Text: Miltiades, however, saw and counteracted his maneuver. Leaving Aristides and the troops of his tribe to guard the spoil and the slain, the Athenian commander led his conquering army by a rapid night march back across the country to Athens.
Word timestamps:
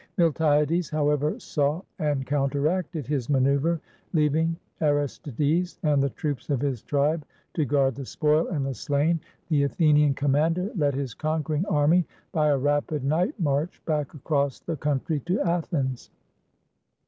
Miltiades, 0.17 0.89
however, 0.89 1.39
saw 1.39 1.79
and 1.99 2.25
counteracted 2.25 3.05
his 3.05 3.29
maneuver. 3.29 3.79
Leaving 4.13 4.57
Aristides 4.81 5.77
and 5.83 6.01
the 6.01 6.09
troops 6.09 6.49
of 6.49 6.59
his 6.59 6.81
tribe 6.81 7.23
to 7.53 7.65
guard 7.65 7.93
the 7.93 8.03
spoil 8.07 8.47
and 8.47 8.65
the 8.65 8.73
slain, 8.73 9.19
the 9.49 9.61
Athenian 9.61 10.15
commander 10.15 10.71
led 10.75 10.95
his 10.95 11.13
conquering 11.13 11.67
army 11.67 12.03
by 12.31 12.47
a 12.47 12.57
rapid 12.57 13.03
night 13.03 13.39
march 13.39 13.79
back 13.85 14.15
across 14.15 14.59
the 14.59 14.75
country 14.75 15.19
to 15.27 15.39
Athens. 15.41 16.09